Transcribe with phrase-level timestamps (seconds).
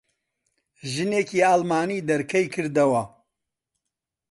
[0.93, 3.03] ژنێکی ئەڵمانی دەرکەی کردەوە.